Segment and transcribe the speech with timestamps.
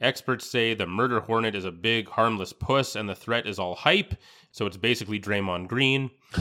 [0.00, 3.74] Experts say the murder hornet is a big, harmless puss, and the threat is all
[3.74, 4.14] hype.
[4.52, 6.08] So it's basically Draymond Green.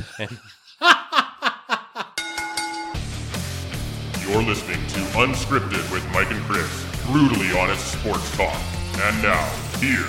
[4.21, 8.61] You're listening to Unscripted with Mike and Chris, brutally honest sports talk.
[8.99, 9.43] And now,
[9.79, 10.05] here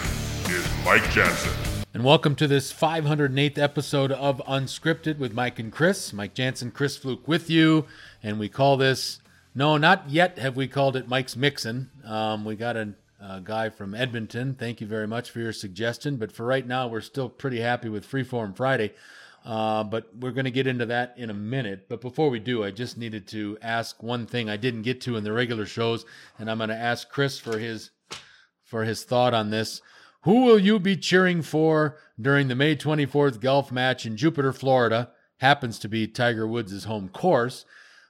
[0.54, 1.54] is Mike Jansen.
[1.94, 6.12] And welcome to this 508th episode of Unscripted with Mike and Chris.
[6.12, 7.86] Mike Jansen, Chris Fluke with you.
[8.22, 9.20] And we call this,
[9.54, 11.88] no, not yet have we called it Mike's Mixin.
[12.04, 14.54] Um, we got a, a guy from Edmonton.
[14.54, 16.16] Thank you very much for your suggestion.
[16.16, 18.94] But for right now, we're still pretty happy with Freeform Friday.
[19.44, 21.88] Uh, but we're going to get into that in a minute.
[21.88, 25.16] But before we do, I just needed to ask one thing I didn't get to
[25.16, 26.04] in the regular shows,
[26.38, 27.90] and I'm going to ask Chris for his
[28.64, 29.80] for his thought on this.
[30.22, 35.12] Who will you be cheering for during the May 24th golf match in Jupiter, Florida?
[35.38, 37.64] Happens to be Tiger Woods' home course.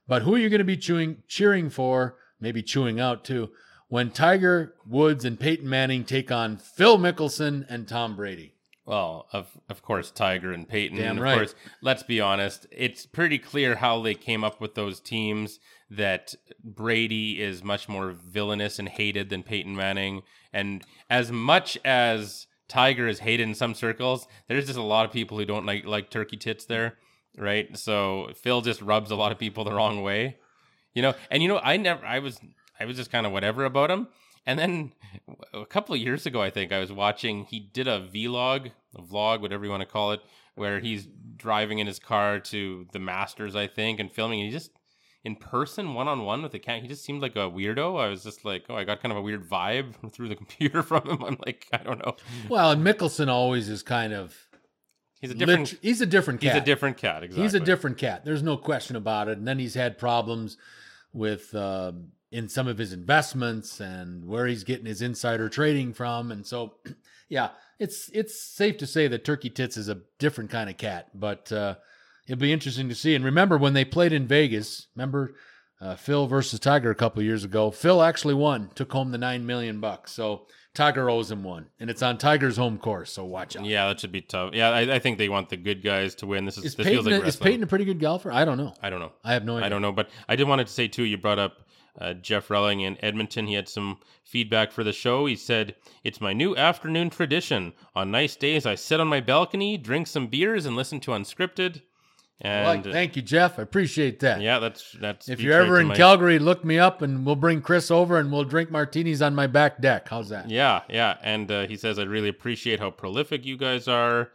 [0.08, 3.50] But who are you going to be chewing, cheering for, maybe chewing out too,
[3.88, 8.54] when Tiger Woods and Peyton Manning take on Phil Mickelson and Tom Brady?
[8.84, 10.96] Well, of of course, Tiger and Peyton.
[10.96, 11.36] Damn and of right.
[11.36, 12.66] course, let's be honest.
[12.70, 15.60] It's pretty clear how they came up with those teams.
[15.90, 20.22] That Brady is much more villainous and hated than Peyton Manning,
[20.52, 25.12] and as much as Tiger is hated in some circles, there's just a lot of
[25.12, 26.98] people who don't like like turkey tits there,
[27.36, 27.76] right?
[27.76, 30.36] So Phil just rubs a lot of people the wrong way,
[30.94, 31.14] you know.
[31.30, 32.38] And you know, I never, I was,
[32.80, 34.08] I was just kind of whatever about him.
[34.46, 34.92] And then
[35.52, 37.44] a couple of years ago, I think I was watching.
[37.44, 40.20] He did a vlog, a vlog, whatever you want to call it,
[40.54, 41.06] where he's
[41.36, 44.40] driving in his car to the Masters, I think, and filming.
[44.40, 44.70] And he just
[45.24, 46.80] in person, one on one with the cat.
[46.80, 48.00] he just seemed like a weirdo.
[48.00, 50.82] I was just like, oh, I got kind of a weird vibe through the computer
[50.84, 51.22] from him.
[51.22, 52.16] I'm like, I don't know.
[52.48, 54.34] Well, and Mickelson always is kind of
[55.20, 55.72] He's a different.
[55.72, 56.52] lit- he's a different cat.
[56.54, 57.24] he's a different cat.
[57.24, 57.42] Exactly.
[57.42, 58.24] He's a different cat.
[58.24, 59.36] There's no question about it.
[59.36, 60.56] And then he's had problems
[61.12, 61.90] with uh,
[62.30, 66.30] in some of his investments and where he's getting his insider trading from.
[66.30, 66.74] And so,
[67.28, 71.08] yeah, it's it's safe to say that Turkey Tits is a different kind of cat.
[71.14, 71.76] But uh,
[72.26, 73.14] it'll be interesting to see.
[73.14, 74.88] And remember when they played in Vegas?
[74.94, 75.34] Remember
[75.80, 77.70] uh, Phil versus Tiger a couple years ago?
[77.70, 80.12] Phil actually won, took home the nine million bucks.
[80.12, 80.46] So.
[80.74, 83.64] Tiger owes him one, and it's on Tiger's home course, so watch out.
[83.64, 84.54] Yeah, that should be tough.
[84.54, 86.44] Yeah, I, I think they want the good guys to win.
[86.44, 87.34] This is, Is this Peyton, feels like a, is.
[87.36, 88.30] Peyton a pretty good golfer?
[88.30, 88.74] I don't know.
[88.80, 89.10] I don't know.
[89.24, 89.66] I have no idea.
[89.66, 91.02] I don't know, but I did want to say too.
[91.02, 91.66] You brought up
[92.00, 93.46] uh, Jeff Relling in Edmonton.
[93.46, 95.26] He had some feedback for the show.
[95.26, 97.72] He said, "It's my new afternoon tradition.
[97.94, 101.82] On nice days, I sit on my balcony, drink some beers, and listen to Unscripted."
[102.40, 103.58] And thank you, Jeff.
[103.58, 104.40] I appreciate that.
[104.40, 105.28] yeah, that's that's.
[105.28, 108.30] If you're ever in my- Calgary, look me up and we'll bring Chris over and
[108.30, 110.08] we'll drink martinis on my back deck.
[110.08, 110.48] How's that?
[110.48, 114.30] Yeah, yeah, and uh, he says, "I really appreciate how prolific you guys are."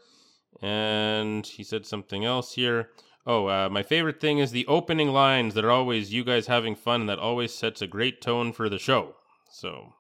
[0.62, 2.90] And he said something else here.
[3.26, 6.76] Oh, uh, my favorite thing is the opening lines that are always you guys having
[6.76, 9.16] fun, and that always sets a great tone for the show.
[9.50, 9.94] So,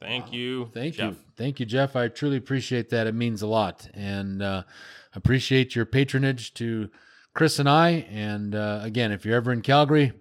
[0.00, 1.12] thank you, Thank Jeff.
[1.12, 1.16] you.
[1.36, 1.94] Thank you, Jeff.
[1.94, 3.06] I truly appreciate that.
[3.06, 3.88] It means a lot.
[3.94, 4.64] And uh,
[5.14, 6.90] appreciate your patronage to
[7.32, 8.06] Chris and I.
[8.10, 10.12] And uh, again, if you're ever in Calgary,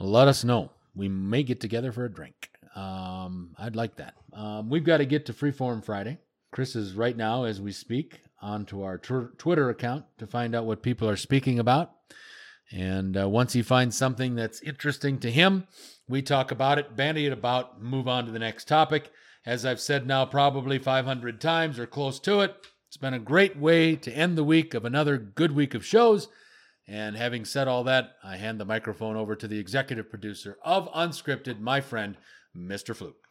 [0.00, 0.70] let us know.
[0.94, 2.50] We may get together for a drink.
[2.74, 4.14] Um, I'd like that.
[4.32, 6.18] Um, we've got to get to Freeform Friday.
[6.52, 10.66] Chris is right now, as we speak, onto our tw- Twitter account to find out
[10.66, 11.92] what people are speaking about.
[12.70, 15.66] And uh, once he finds something that's interesting to him,
[16.08, 19.10] we talk about it, bandy it about, move on to the next topic.
[19.44, 22.54] As I've said now probably 500 times or close to it,
[22.88, 26.28] it's been a great way to end the week of another good week of shows.
[26.86, 30.90] And having said all that, I hand the microphone over to the executive producer of
[30.92, 32.16] Unscripted, my friend,
[32.56, 32.94] Mr.
[32.94, 33.21] Fluke.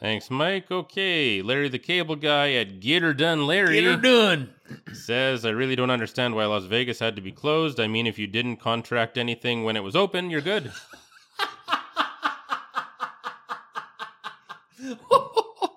[0.00, 0.70] Thanks, Mike.
[0.70, 4.54] Okay, Larry the Cable Guy at Get Her Done Larry Get her done.
[4.92, 7.78] says, I really don't understand why Las Vegas had to be closed.
[7.78, 10.72] I mean, if you didn't contract anything when it was open, you're good.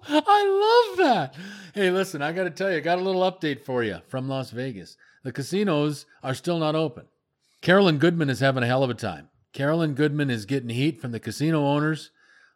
[0.10, 1.36] I love that.
[1.74, 4.28] Hey, listen, I got to tell you, I got a little update for you from
[4.28, 4.98] Las Vegas.
[5.24, 7.06] The casinos are still not open.
[7.62, 9.30] Carolyn Goodman is having a hell of a time.
[9.54, 12.12] Carolyn Goodman is getting heat from the casino owners,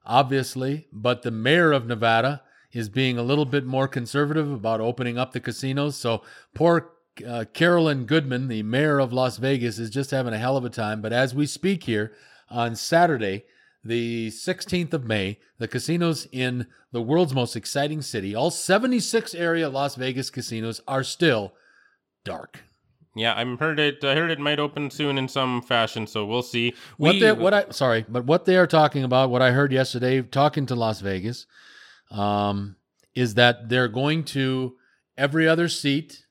[0.05, 2.41] obviously, but the mayor of Nevada
[2.71, 5.97] is being a little bit more conservative about opening up the casinos.
[5.97, 6.21] So
[6.53, 6.91] poor
[7.27, 10.69] uh, Carolyn Goodman, the mayor of Las Vegas, is just having a hell of a
[10.69, 11.01] time.
[11.01, 12.13] But as we speak here
[12.49, 13.43] on Saturday,
[13.83, 19.69] the 16th of May, the casinos in the world's most exciting city, all 76 area
[19.69, 21.53] Las Vegas casinos are still
[22.23, 22.63] dark.
[23.15, 24.03] Yeah, I heard it.
[24.03, 26.73] I heard it might open soon in some fashion, so we'll see.
[26.97, 29.73] What We- they, what I sorry, but what they are talking about, what I heard
[29.73, 31.45] yesterday talking to Las Vegas,
[32.09, 32.77] um,
[33.13, 34.75] is that they're going to
[35.17, 36.25] every other seat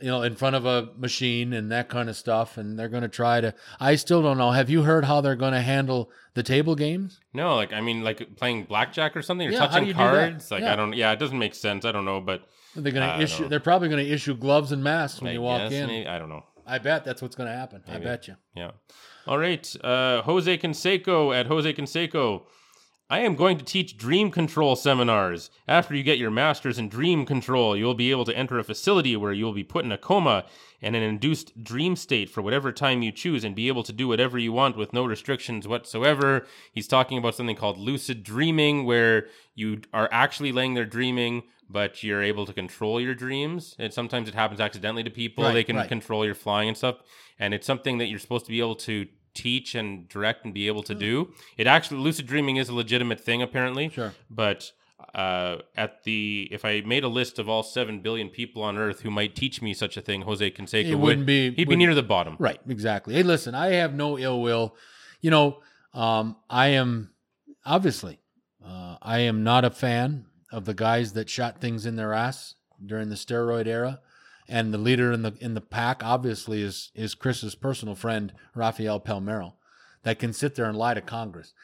[0.00, 2.58] you know, in front of a machine and that kind of stuff.
[2.58, 3.54] And they're going to try to.
[3.80, 4.50] I still don't know.
[4.50, 7.20] Have you heard how they're going to handle the table games?
[7.32, 10.10] No, like I mean, like playing blackjack or something, or Yeah, touching you do that?
[10.10, 10.50] cards.
[10.50, 10.72] Like Yeah.
[10.72, 10.92] I don't.
[10.94, 11.84] Yeah, it doesn't make sense.
[11.84, 12.42] I don't know, but
[12.76, 13.48] They're gonna issue.
[13.48, 15.86] They're probably going to issue gloves and masks when I you walk guess in.
[15.86, 16.44] maybe- I don't know.
[16.66, 17.82] I bet that's what's going to happen.
[17.86, 18.36] I bet you.
[18.56, 18.70] Yeah.
[19.26, 19.76] All right.
[19.84, 22.44] Uh, Jose Canseco at Jose Canseco.
[23.10, 25.50] I am going to teach dream control seminars.
[25.68, 29.14] After you get your master's in dream control, you'll be able to enter a facility
[29.14, 30.46] where you'll be put in a coma
[30.80, 34.08] and an induced dream state for whatever time you choose and be able to do
[34.08, 36.46] whatever you want with no restrictions whatsoever.
[36.72, 42.02] He's talking about something called lucid dreaming, where you are actually laying there dreaming, but
[42.02, 43.74] you're able to control your dreams.
[43.78, 45.44] And sometimes it happens accidentally to people.
[45.44, 45.88] Right, they can right.
[45.88, 46.96] control your flying and stuff.
[47.38, 50.68] And it's something that you're supposed to be able to teach and direct and be
[50.68, 51.32] able to do.
[51.56, 53.88] It actually lucid dreaming is a legitimate thing apparently.
[53.88, 54.14] Sure.
[54.30, 54.70] But
[55.14, 59.00] uh, at the if I made a list of all seven billion people on Earth
[59.00, 61.76] who might teach me such a thing, Jose Canseco It would wouldn't be- he'd be
[61.76, 62.36] near the bottom.
[62.38, 63.14] Right, exactly.
[63.14, 64.76] Hey, listen, I have no ill will.
[65.20, 65.60] You know,
[65.92, 67.10] um, I am
[67.64, 68.20] obviously,
[68.64, 72.54] uh, I am not a fan of the guys that shot things in their ass
[72.84, 74.00] during the steroid era.
[74.46, 79.00] And the leader in the in the pack, obviously, is is Chris's personal friend Rafael
[79.00, 79.54] Palmeiro,
[80.02, 81.54] that can sit there and lie to Congress.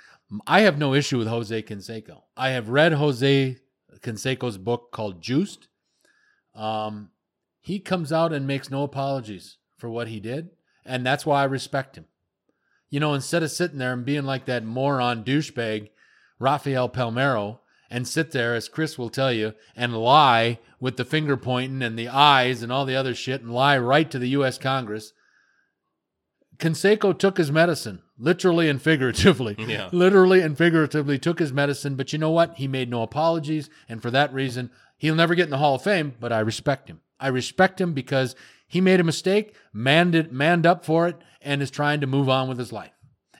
[0.47, 2.23] I have no issue with Jose Canseco.
[2.37, 3.57] I have read Jose
[4.01, 5.69] Canseco's book called Juiced.
[6.55, 7.11] Um,
[7.61, 10.51] he comes out and makes no apologies for what he did,
[10.85, 12.07] and that's why I respect him.
[12.89, 15.91] You know, instead of sitting there and being like that moron douchebag,
[16.39, 17.60] Rafael Palmeiro,
[17.91, 21.99] and sit there, as Chris will tell you, and lie with the finger pointing and
[21.99, 24.59] the eyes and all the other shit and lie right to the U.S.
[24.59, 25.13] Congress.
[26.59, 29.57] Canseco took his medicine, literally and figuratively.
[29.71, 29.89] Yeah.
[29.93, 32.57] Literally and figuratively took his medicine, but you know what?
[32.57, 35.83] He made no apologies, and for that reason, he'll never get in the Hall of
[35.83, 37.01] Fame, but I respect him.
[37.19, 38.35] I respect him because
[38.67, 42.29] he made a mistake, manned it, manned up for it, and is trying to move
[42.29, 42.93] on with his life.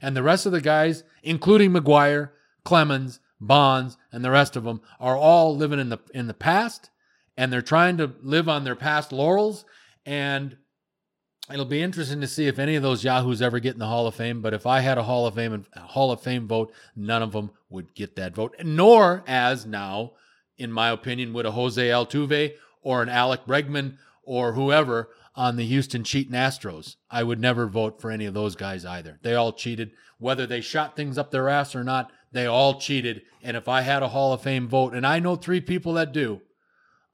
[0.03, 2.31] And the rest of the guys, including McGwire,
[2.65, 6.91] Clemens, Bonds, and the rest of them, are all living in the in the past,
[7.37, 9.65] and they're trying to live on their past laurels.
[10.05, 10.57] And
[11.53, 14.07] it'll be interesting to see if any of those yahoos ever get in the Hall
[14.07, 14.43] of Fame.
[14.43, 17.33] But if I had a Hall of Fame and Hall of Fame vote, none of
[17.33, 18.55] them would get that vote.
[18.63, 20.13] Nor, as now,
[20.59, 22.53] in my opinion, would a Jose Altuve
[22.83, 26.97] or an Alex Bregman or whoever on the Houston cheating Astros.
[27.11, 29.19] I would never vote for any of those guys either.
[29.23, 29.93] They all cheated.
[30.19, 33.23] Whether they shot things up their ass or not, they all cheated.
[33.43, 36.13] And if I had a Hall of Fame vote, and I know three people that
[36.13, 36.43] do,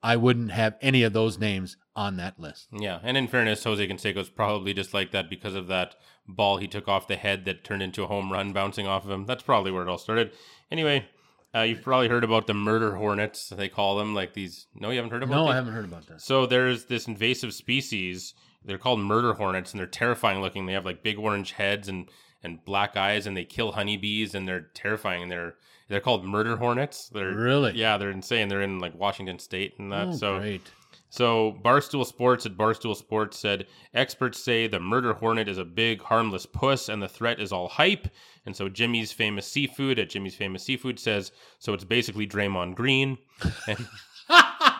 [0.02, 2.68] I wouldn't have any of those names on that list.
[2.72, 5.94] Yeah, and in fairness, Jose Canseco's probably just like that because of that
[6.28, 9.10] ball he took off the head that turned into a home run bouncing off of
[9.10, 9.24] him.
[9.24, 10.32] That's probably where it all started.
[10.70, 11.06] Anyway,
[11.54, 13.48] uh, you've probably heard about the murder hornets.
[13.48, 14.66] They call them like these.
[14.74, 15.34] No, you haven't heard about.
[15.34, 15.52] No, these?
[15.52, 16.20] I haven't heard about that.
[16.20, 18.34] So there's this invasive species.
[18.64, 20.66] They're called murder hornets, and they're terrifying looking.
[20.66, 22.08] They have like big orange heads and
[22.46, 25.24] and black eyes, and they kill honeybees, and they're terrifying.
[25.24, 25.54] And they're
[25.88, 27.10] they're called murder hornets.
[27.10, 27.72] They're Really?
[27.74, 28.48] yeah, they're insane.
[28.48, 30.08] They're in like Washington State and that.
[30.08, 30.62] Oh, so great.
[31.10, 36.00] so Barstool Sports at Barstool Sports said experts say the murder hornet is a big
[36.02, 38.08] harmless puss and the threat is all hype.
[38.46, 43.18] And so Jimmy's famous seafood at Jimmy's famous seafood says so it's basically Draymond Green.
[43.68, 43.86] And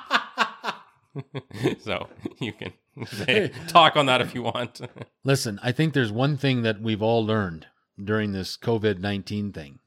[1.80, 2.08] so
[2.40, 2.72] you can
[3.06, 4.80] say, talk on that if you want.
[5.24, 7.66] Listen, I think there's one thing that we've all learned
[8.02, 9.78] during this COVID 19 thing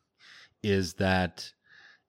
[0.63, 1.51] is that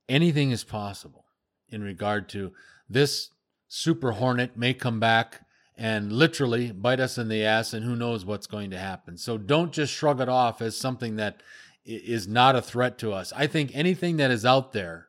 [0.09, 1.27] anything is possible
[1.69, 2.53] in regard to
[2.89, 3.31] this
[3.69, 8.23] super hornet may come back and literally bite us in the ass, and who knows
[8.23, 9.17] what's going to happen.
[9.17, 11.43] So don't just shrug it off as something that
[11.87, 13.33] is not a threat to us.
[13.35, 15.09] I think anything that is out there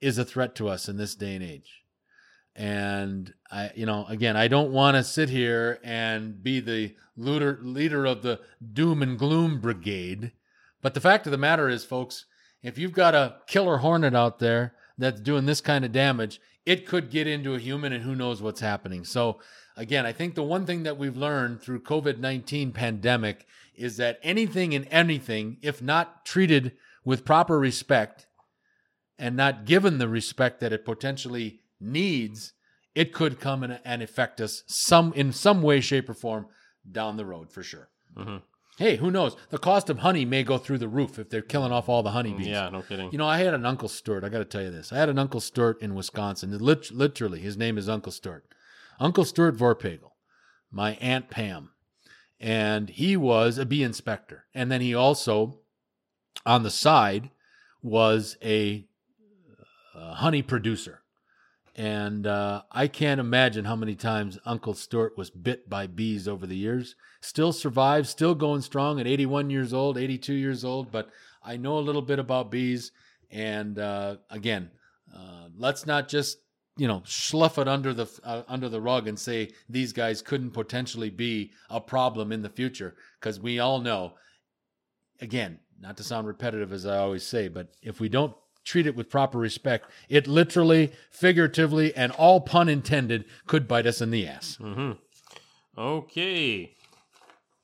[0.00, 1.83] is a threat to us in this day and age.
[2.56, 7.58] And I, you know, again, I don't want to sit here and be the leader
[7.62, 8.40] leader of the
[8.72, 10.32] doom and gloom brigade.
[10.80, 12.26] But the fact of the matter is, folks,
[12.62, 16.86] if you've got a killer hornet out there that's doing this kind of damage, it
[16.86, 19.04] could get into a human, and who knows what's happening.
[19.04, 19.40] So,
[19.76, 24.20] again, I think the one thing that we've learned through COVID nineteen pandemic is that
[24.22, 26.72] anything and anything, if not treated
[27.04, 28.26] with proper respect,
[29.18, 32.52] and not given the respect that it potentially needs,
[32.94, 36.46] it could come and, and affect us some in some way, shape, or form
[36.90, 37.88] down the road for sure.
[38.16, 38.42] Mhm.
[38.78, 39.36] Hey, who knows?
[39.50, 42.10] The cost of honey may go through the roof if they're killing off all the
[42.10, 42.48] honeybees.
[42.48, 43.10] yeah, no kidding.
[43.12, 44.24] You know, I had an Uncle Stewart.
[44.24, 44.92] I got to tell you this.
[44.92, 46.56] I had an Uncle Stewart in Wisconsin.
[46.58, 48.44] Lit- literally, his name is Uncle Stewart.
[48.98, 50.10] Uncle Stewart Vorpagel,
[50.72, 51.70] my Aunt Pam.
[52.40, 54.46] And he was a bee inspector.
[54.52, 55.60] And then he also,
[56.44, 57.30] on the side,
[57.80, 58.86] was a
[59.94, 61.00] uh, honey producer.
[61.76, 66.46] And uh, I can't imagine how many times Uncle Stuart was bit by bees over
[66.46, 66.94] the years.
[67.20, 70.92] Still survives, still going strong at 81 years old, 82 years old.
[70.92, 71.10] But
[71.42, 72.92] I know a little bit about bees.
[73.30, 74.70] And uh, again,
[75.14, 76.38] uh, let's not just
[76.76, 80.50] you know slough it under the uh, under the rug and say these guys couldn't
[80.50, 84.14] potentially be a problem in the future because we all know
[85.20, 88.34] again not to sound repetitive as i always say but if we don't
[88.64, 94.00] treat it with proper respect it literally figuratively and all pun intended could bite us
[94.00, 94.92] in the ass Mm-hmm.
[95.76, 96.72] Okay.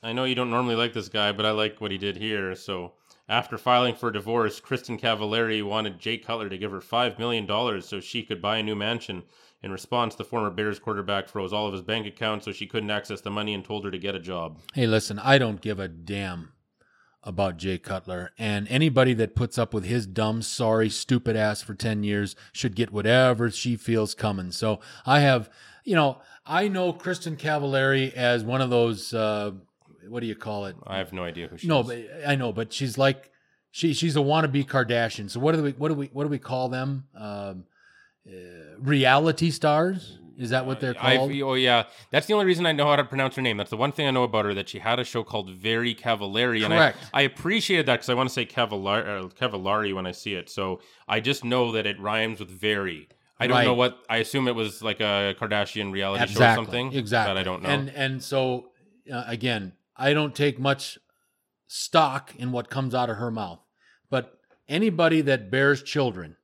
[0.02, 2.54] I know you don't normally like this guy, but I like what he did here.
[2.54, 2.94] So,
[3.28, 7.46] after filing for divorce, Kristin Cavallari wanted Jay Cutler to give her $5 million
[7.82, 9.22] so she could buy a new mansion.
[9.62, 12.90] In response, the former Bears quarterback froze all of his bank accounts so she couldn't
[12.90, 14.58] access the money and told her to get a job.
[14.74, 16.50] hey listen i don't give a damn
[17.22, 18.32] about jay cutler.
[18.38, 22.74] And anybody that puts up with his dumb sorry stupid ass for 10 years should
[22.74, 24.52] get whatever she feels coming.
[24.52, 25.50] So i have
[25.84, 29.52] you know i know kristin cavallari as one of those uh
[30.08, 30.76] what do you call it?
[30.86, 31.86] I have no idea who she no is.
[31.88, 33.30] but i know but she's like
[33.70, 35.30] she she's a wannabe kardashian.
[35.30, 37.04] So what do we what do we what do we call them?
[37.14, 37.64] Um
[38.28, 38.32] uh,
[38.78, 42.86] reality stars is that what they're called oh yeah, that's the only reason I know
[42.86, 43.56] how to pronounce her name.
[43.56, 45.94] That's the one thing I know about her that she had a show called Very
[45.94, 46.98] Cavallari, and I, Correct.
[47.14, 50.48] I appreciated that because I want to say Cavallari, uh, Cavallari when I see it.
[50.50, 53.08] So I just know that it rhymes with very.
[53.38, 53.64] I don't Right.
[53.64, 53.98] know what.
[54.08, 56.92] I assume it was like a Kardashian reality show or something.
[56.92, 57.68] exactly That I don't know.
[57.68, 58.70] and and so
[59.12, 60.98] uh, again i don't take much
[61.66, 63.60] stock in what comes out of her mouth
[64.08, 66.36] but anybody that bears children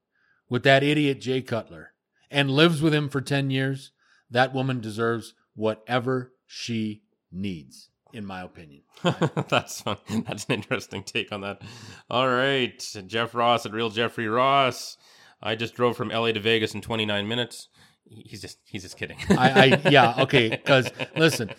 [0.49, 1.93] with that idiot jay cutler
[2.31, 3.93] and lives with him for 10 years
[4.31, 8.83] that woman deserves whatever she needs in my opinion
[9.49, 9.99] That's fun.
[10.27, 11.63] That's an interesting take on that.
[12.11, 14.97] All right, Jeff Ross at Real Jeffrey Ross.
[15.43, 17.69] I just drove from LA to Vegas in 29 minutes.
[18.09, 19.19] He's just he's just kidding.
[19.31, 21.51] I, I yeah okay because listen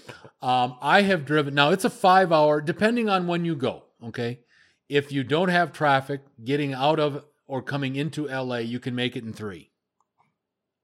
[0.42, 4.40] um, i have driven now it's a five hour depending on when you go okay
[4.88, 9.18] if you don't have traffic getting out of or coming into la you can make
[9.18, 9.72] it in three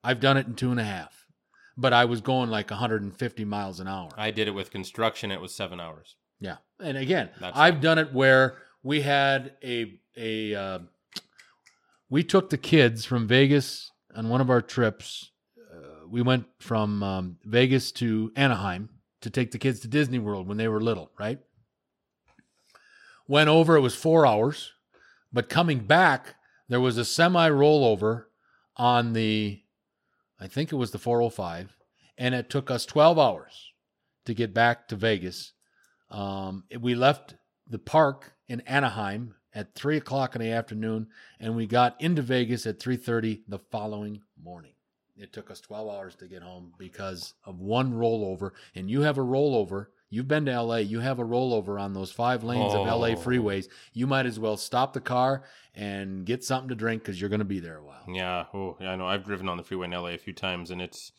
[0.04, 1.26] i've done it in two and a half
[1.78, 5.32] but i was going like 150 miles an hour I did it with construction.
[5.32, 6.16] It was seven hours.
[6.40, 10.80] yeah and again That's i've done it where we had a a uh,
[12.10, 17.02] we took the kids from vegas on one of our trips uh, we went from
[17.02, 18.90] um, vegas to anaheim
[19.22, 21.40] to take the kids to disney world when they were little right
[23.28, 24.74] went over it was four hours
[25.32, 26.36] but coming back
[26.70, 28.26] there was a semi rollover
[28.78, 29.62] on the
[30.44, 31.76] i think it was the 405
[32.18, 33.72] and it took us 12 hours
[34.26, 35.54] to get back to vegas
[36.14, 37.36] um, we left
[37.68, 41.08] the park in Anaheim at three o'clock in the afternoon,
[41.40, 44.74] and we got into Vegas at three thirty the following morning.
[45.18, 48.52] It took us twelve hours to get home because of one rollover.
[48.76, 49.88] And you have a rollover.
[50.14, 50.76] You've been to LA.
[50.78, 53.16] You have a rollover on those five lanes of LA Oh.
[53.16, 53.68] freeways.
[53.94, 55.44] You might as well stop the car
[55.74, 58.04] and get something to drink because you're going to be there a while.
[58.08, 58.46] Yeah.
[58.54, 58.92] Oh, yeah.
[58.92, 59.08] I know.
[59.08, 61.12] I've driven on the freeway in LA a few times, and it's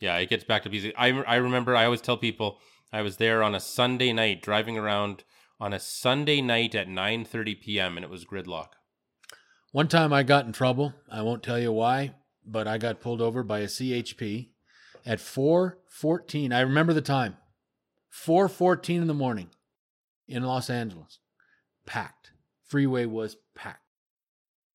[0.00, 0.94] yeah, it gets back to busy.
[0.96, 1.74] I I remember.
[1.74, 2.58] I always tell people
[2.92, 5.24] I was there on a Sunday night, driving around
[5.58, 7.96] on a Sunday night at 9:30 p.m.
[7.96, 8.72] and it was gridlock.
[9.70, 10.92] One time I got in trouble.
[11.10, 14.50] I won't tell you why, but I got pulled over by a CHP
[15.06, 16.52] at 4:14.
[16.52, 17.38] I remember the time.
[18.12, 19.50] 4:14 in the morning
[20.28, 21.18] in Los Angeles.
[21.86, 22.32] Packed.
[22.64, 23.78] Freeway was packed.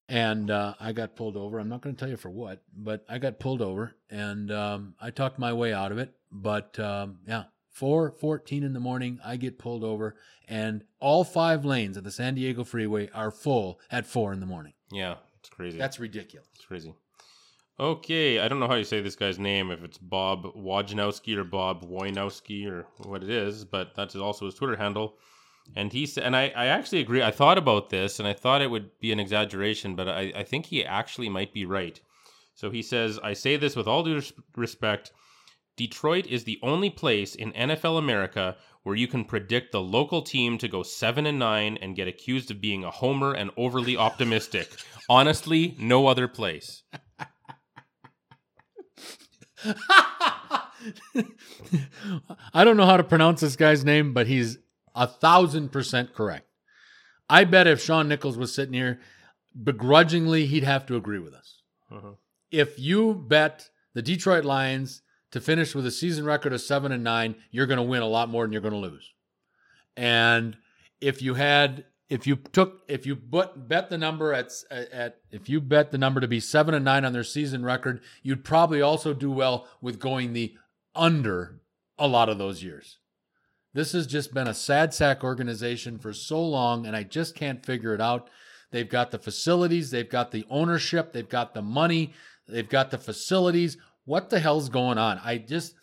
[0.10, 1.60] And uh, I got pulled over.
[1.60, 4.96] I'm not going to tell you for what, but I got pulled over and um,
[5.02, 6.14] I talked my way out of it.
[6.32, 7.46] But um, yeah,
[7.78, 10.16] 4:14 in the morning, I get pulled over,
[10.48, 14.46] and all five lanes of the San Diego Freeway are full at four in the
[14.46, 14.74] morning.
[14.92, 15.78] Yeah, it's crazy.
[15.78, 16.48] That's ridiculous.
[16.56, 16.94] It's crazy.
[17.80, 21.44] Okay, I don't know how you say this guy's name, if it's Bob Wojnowski or
[21.44, 25.16] Bob Wojnowski or what it is, but that's also his Twitter handle.
[25.76, 27.22] And he said, and I, I actually agree.
[27.22, 30.44] I thought about this, and I thought it would be an exaggeration, but I, I
[30.44, 32.00] think he actually might be right.
[32.56, 34.24] So he says, I say this with all due
[34.56, 35.12] respect.
[35.76, 40.58] Detroit is the only place in NFL America where you can predict the local team
[40.58, 44.68] to go 7 and 9 and get accused of being a homer and overly optimistic.
[45.08, 46.82] Honestly, no other place.
[52.54, 54.60] I don't know how to pronounce this guy's name, but he's
[54.96, 56.48] a thousand percent correct.
[57.30, 59.00] I bet if Sean Nichols was sitting here,
[59.62, 61.62] begrudgingly, he'd have to agree with us.
[61.92, 62.12] Uh-huh.
[62.52, 67.04] If you bet the Detroit Lions to finish with a season record of seven and
[67.04, 69.12] nine, you're going to win a lot more than you're going to lose.
[69.98, 70.56] And
[71.02, 75.60] if you had if you took if you bet, the number at at if you
[75.60, 79.14] bet the number to be 7 and 9 on their season record, you'd probably also
[79.14, 80.56] do well with going the
[80.96, 81.60] under
[81.98, 83.00] a lot of those years.
[83.74, 87.66] This has just been a sad sack organization for so long and I just can't
[87.66, 88.30] figure it out.
[88.72, 92.14] They've got the facilities, they've got the ownership, they've got the money,
[92.48, 93.78] they've got the facilities.
[94.06, 95.20] What the hell's going on?
[95.24, 95.76] I just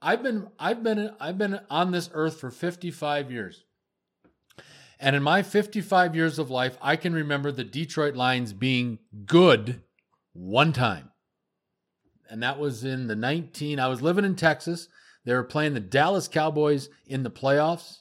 [0.00, 3.64] I've been I've been I've been on this earth for 55 years.
[5.00, 9.82] And in my 55 years of life, I can remember the Detroit Lions being good
[10.32, 11.10] one time.
[12.30, 14.88] And that was in the 19 I was living in Texas.
[15.24, 18.00] They were playing the Dallas Cowboys in the playoffs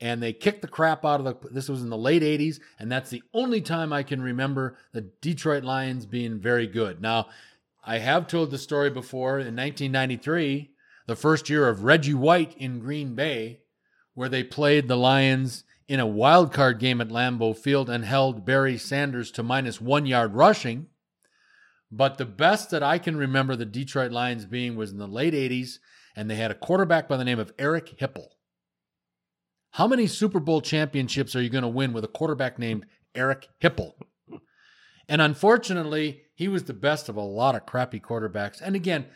[0.00, 2.90] and they kicked the crap out of the this was in the late 80s and
[2.90, 7.00] that's the only time I can remember the Detroit Lions being very good.
[7.00, 7.28] Now,
[7.86, 10.70] I have told the story before in 1993,
[11.06, 13.60] the first year of Reggie White in Green Bay,
[14.14, 18.44] where they played the Lions in a wild card game at Lambeau Field and held
[18.44, 20.86] Barry Sanders to minus 1 yard rushing.
[21.90, 25.34] But the best that I can remember the Detroit Lions being was in the late
[25.34, 25.78] 80s
[26.16, 28.28] and they had a quarterback by the name of Eric Hipple.
[29.72, 33.48] How many Super Bowl championships are you going to win with a quarterback named Eric
[33.62, 33.94] Hipple?
[35.08, 38.60] And unfortunately, he was the best of a lot of crappy quarterbacks.
[38.62, 39.06] And again,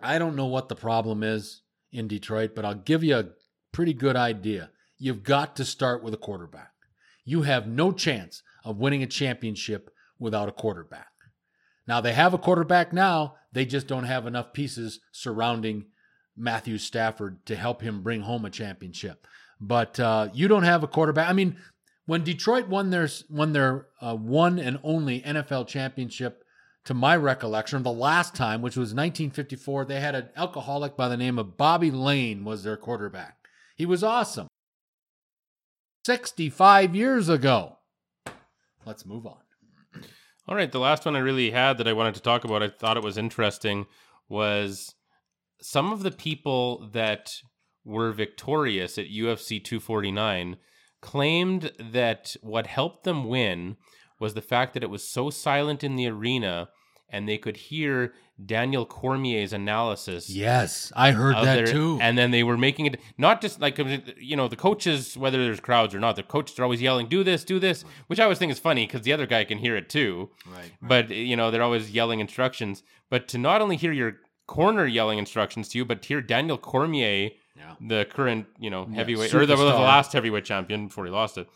[0.00, 3.28] I don't know what the problem is in Detroit, but I'll give you a
[3.72, 4.70] pretty good idea.
[5.04, 6.72] You've got to start with a quarterback.
[7.26, 11.10] You have no chance of winning a championship without a quarterback.
[11.86, 15.84] Now, they have a quarterback now, they just don't have enough pieces surrounding
[16.38, 19.26] Matthew Stafford to help him bring home a championship.
[19.60, 21.28] But uh, you don't have a quarterback.
[21.28, 21.56] I mean,
[22.06, 26.44] when Detroit won their won their uh, one and only NFL championship,
[26.86, 31.18] to my recollection, the last time, which was 1954, they had an alcoholic by the
[31.18, 33.36] name of Bobby Layne was their quarterback.
[33.76, 34.48] He was awesome.
[36.04, 37.78] 65 years ago.
[38.84, 39.38] Let's move on.
[40.46, 42.68] All right, the last one I really had that I wanted to talk about, I
[42.68, 43.86] thought it was interesting,
[44.28, 44.94] was
[45.62, 47.32] some of the people that
[47.84, 50.58] were victorious at UFC 249
[51.00, 53.76] claimed that what helped them win
[54.20, 56.68] was the fact that it was so silent in the arena
[57.08, 58.12] and they could hear
[58.44, 60.28] Daniel Cormier's analysis.
[60.28, 61.98] Yes, I heard that their, too.
[62.00, 63.78] And then they were making it not just like
[64.18, 67.22] you know the coaches, whether there's crowds or not, the coaches are always yelling, "Do
[67.22, 69.76] this, do this," which I always think is funny because the other guy can hear
[69.76, 70.30] it too.
[70.46, 70.72] Right, right.
[70.82, 72.82] But you know they're always yelling instructions.
[73.08, 74.16] But to not only hear your
[74.46, 77.74] corner yelling instructions to you, but to hear Daniel Cormier, Yeah.
[77.80, 81.38] the current you know Yeah, heavyweight or the, the last heavyweight champion before he lost
[81.38, 81.48] it.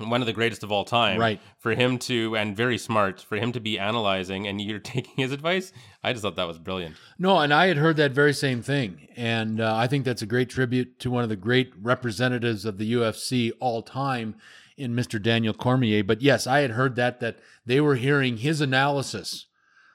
[0.00, 1.40] One of the greatest of all time, Right.
[1.58, 5.30] For him to and very smart for him to be analyzing and you're taking his
[5.30, 5.72] advice.
[6.02, 6.96] I just thought that was brilliant.
[7.18, 9.06] No, and I had heard that very same thing.
[9.16, 12.78] And uh, I think that's a great tribute to one of the great representatives of
[12.78, 14.34] the UFC all time
[14.76, 15.22] in Mr.
[15.22, 16.02] Daniel Cormier.
[16.02, 19.46] But yes, I had heard that, that they were hearing his analysis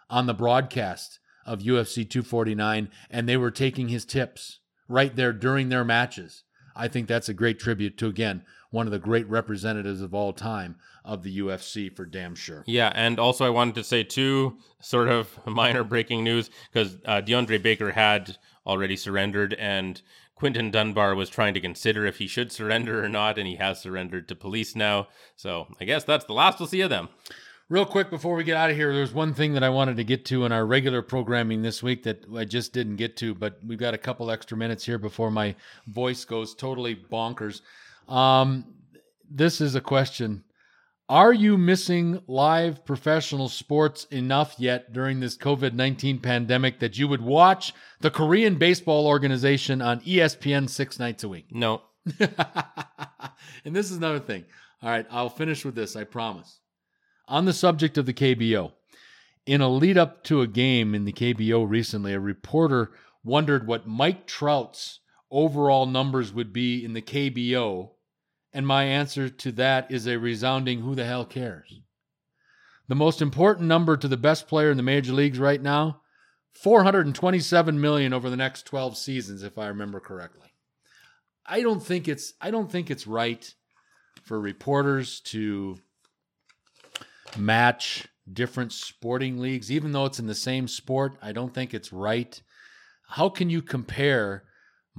[0.09, 5.69] on the broadcast of UFC 249 and they were taking his tips right there during
[5.69, 6.43] their matches.
[6.75, 10.33] I think that's a great tribute to, again, one of the great representatives of all
[10.33, 12.63] time of the UFC for damn sure.
[12.67, 17.21] Yeah, and also I wanted to say two sort of minor breaking news because uh,
[17.21, 20.01] DeAndre Baker had already surrendered, and
[20.35, 23.81] Quinton Dunbar was trying to consider if he should surrender or not, and he has
[23.81, 25.07] surrendered to police now.
[25.35, 27.09] So I guess that's the last we'll see of them.
[27.67, 30.03] Real quick before we get out of here, there's one thing that I wanted to
[30.03, 33.59] get to in our regular programming this week that I just didn't get to, but
[33.63, 35.55] we've got a couple extra minutes here before my
[35.85, 37.61] voice goes totally bonkers.
[38.09, 38.65] Um,
[39.29, 40.43] this is a question.
[41.07, 47.07] Are you missing live professional sports enough yet during this COVID 19 pandemic that you
[47.07, 51.47] would watch the Korean Baseball Organization on ESPN six nights a week?
[51.51, 51.81] No,
[52.19, 54.45] and this is another thing.
[54.81, 56.59] All right, I'll finish with this, I promise.
[57.27, 58.71] On the subject of the KBO,
[59.45, 62.91] in a lead up to a game in the KBO recently, a reporter
[63.23, 64.99] wondered what Mike Trout's
[65.31, 67.91] overall numbers would be in the KBO,
[68.53, 71.81] and my answer to that is a resounding who the hell cares?
[72.87, 76.01] The most important number to the best player in the major leagues right now
[76.53, 80.47] 427 million over the next 12 seasons if I remember correctly.
[81.45, 83.53] I don't think it's I don't think it's right
[84.23, 85.77] for reporters to
[87.37, 91.15] match different sporting leagues even though it's in the same sport.
[91.21, 92.41] I don't think it's right.
[93.07, 94.43] How can you compare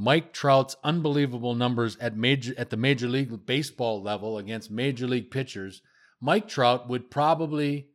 [0.03, 5.31] Mike Trout's unbelievable numbers at major at the major league baseball level against major league
[5.31, 5.83] pitchers?
[6.23, 7.91] Mike Trout would probably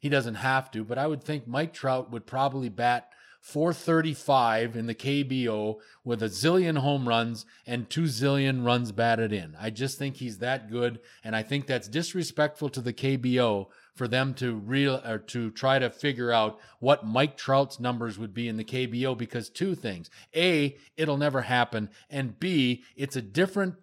[0.00, 3.10] he doesn't have to, but I would think Mike Trout would probably bat
[3.46, 9.56] 435 in the KBO with a zillion home runs and two zillion runs batted in.
[9.60, 14.08] I just think he's that good, and I think that's disrespectful to the KBO for
[14.08, 18.48] them to real or to try to figure out what Mike Trout's numbers would be
[18.48, 20.10] in the KBO because two things.
[20.34, 23.76] A, it'll never happen, and B, it's a different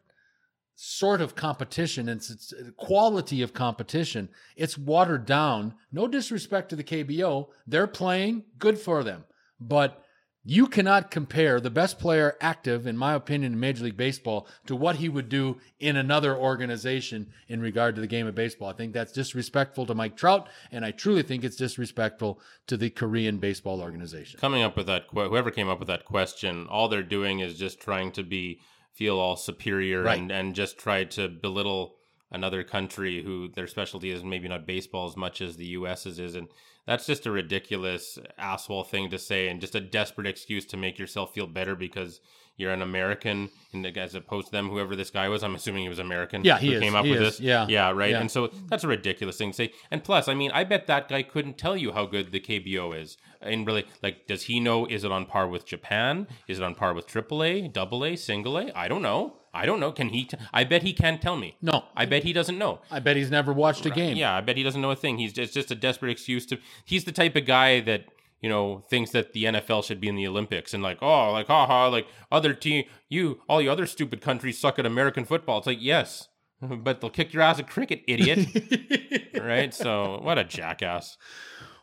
[0.75, 4.27] sort of competition and it's quality of competition.
[4.57, 5.75] It's watered down.
[5.89, 7.47] No disrespect to the KBO.
[7.65, 9.23] They're playing, good for them.
[9.67, 9.99] But
[10.45, 14.75] you cannot compare the best player active, in my opinion, in Major League Baseball to
[14.75, 18.67] what he would do in another organization in regard to the game of baseball.
[18.67, 22.89] I think that's disrespectful to Mike Trout, and I truly think it's disrespectful to the
[22.89, 24.37] Korean baseball organization.
[24.39, 27.79] Coming up with that, whoever came up with that question, all they're doing is just
[27.79, 28.59] trying to be
[28.91, 30.19] feel all superior Right.
[30.19, 31.95] and, and just try to belittle
[32.33, 36.35] another country who their specialty is maybe not baseball as much as the US's is.
[36.35, 36.47] And
[36.85, 40.99] that's just a ridiculous asshole thing to say and just a desperate excuse to make
[40.99, 42.19] yourself feel better because
[42.57, 45.89] you're an American and as opposed to them, whoever this guy was, I'm assuming he
[45.89, 46.43] was American.
[46.43, 46.81] Yeah, he is.
[46.81, 47.29] came up He with is.
[47.37, 47.39] this.
[47.39, 47.65] Yeah.
[47.67, 48.11] Yeah, right.
[48.11, 48.19] Yeah.
[48.21, 49.73] And so that's a ridiculous thing to say.
[49.89, 52.99] And plus, I mean, I bet that guy couldn't tell you how good the KBO
[52.99, 53.17] is.
[53.41, 54.85] And really, like, does he know?
[54.85, 56.27] Is it on par with Japan?
[56.47, 58.71] Is it on par with AAA, Double A, Single A?
[58.75, 59.37] I don't know.
[59.55, 59.91] I don't know.
[59.91, 60.25] Can he?
[60.25, 61.57] T- I bet he can't tell me.
[61.61, 61.85] No.
[61.95, 62.79] I bet he doesn't know.
[62.89, 64.15] I bet he's never watched a game.
[64.17, 65.17] Yeah, I bet he doesn't know a thing.
[65.17, 66.57] He's just just a desperate excuse to.
[66.85, 68.05] He's the type of guy that
[68.43, 71.47] you know thinks that the NFL should be in the Olympics and like oh like
[71.47, 75.57] haha like other team you all you other stupid countries suck at American football.
[75.57, 76.27] It's like yes,
[76.61, 79.31] but they'll kick your ass at cricket, idiot.
[79.41, 79.73] right?
[79.73, 81.17] So what a jackass.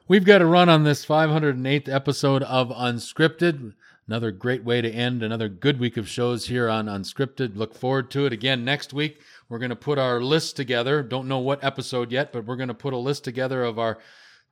[0.07, 3.75] We've got to run on this 508th episode of Unscripted.
[4.09, 7.57] Another great way to end another good week of shows here on Unscripted.
[7.57, 9.21] Look forward to it again next week.
[9.49, 11.05] We're going to put our list together.
[11.05, 13.99] Don't know what episode yet, but we're going to put a list together of our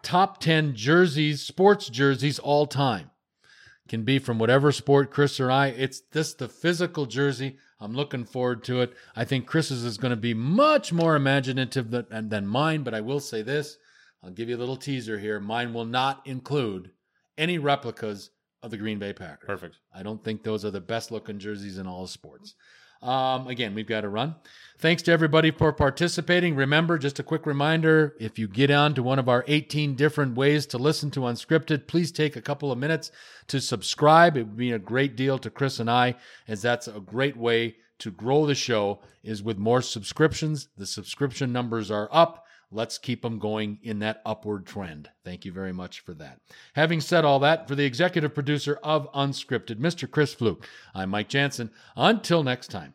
[0.03, 3.11] top 10 jerseys, sports jerseys all time.
[3.89, 5.69] Can be from whatever sport Chris or I.
[5.69, 7.57] It's this the physical jersey.
[7.81, 8.93] I'm looking forward to it.
[9.17, 13.01] I think Chris's is going to be much more imaginative than, than mine, but I
[13.01, 13.79] will say this.
[14.23, 15.41] I'll give you a little teaser here.
[15.41, 16.91] Mine will not include
[17.39, 18.31] any replicas
[18.63, 19.47] of the Green Bay Packers.
[19.47, 19.77] Perfect.
[19.95, 22.55] I don't think those are the best looking jerseys in all sports.
[23.03, 24.35] Um, again, we've got to run.
[24.81, 26.55] Thanks to everybody for participating.
[26.55, 30.37] Remember, just a quick reminder if you get on to one of our 18 different
[30.37, 33.11] ways to listen to Unscripted, please take a couple of minutes
[33.49, 34.37] to subscribe.
[34.37, 36.15] It would mean a great deal to Chris and I,
[36.47, 40.69] as that's a great way to grow the show is with more subscriptions.
[40.77, 42.45] The subscription numbers are up.
[42.71, 45.09] Let's keep them going in that upward trend.
[45.25, 46.39] Thank you very much for that.
[46.75, 50.09] Having said all that, for the executive producer of Unscripted, Mr.
[50.09, 51.71] Chris Fluke, I'm Mike Jansen.
[51.97, 52.87] Until next time.